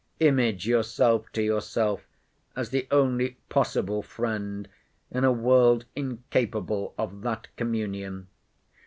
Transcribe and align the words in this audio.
Image 0.19 0.67
yourself 0.67 1.31
to 1.33 1.43
yourself, 1.43 2.01
as 2.55 2.71
the 2.71 2.87
only 2.89 3.37
possible 3.49 4.01
friend 4.01 4.67
in 5.11 5.23
a 5.23 5.31
world 5.31 5.85
incapable 5.95 6.95
of 6.97 7.21
that 7.21 7.55
communion. 7.55 8.27